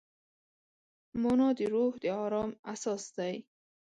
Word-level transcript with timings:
مانا 1.21 1.49
د 1.57 1.59
روح 1.73 1.93
د 2.03 2.05
ارام 2.23 2.51
اساس 2.73 3.03
دی. 3.17 3.33